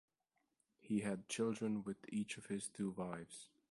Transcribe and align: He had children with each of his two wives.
He 0.79 1.01
had 1.01 1.29
children 1.29 1.83
with 1.83 2.05
each 2.09 2.39
of 2.39 2.47
his 2.47 2.67
two 2.69 2.89
wives. 2.89 3.51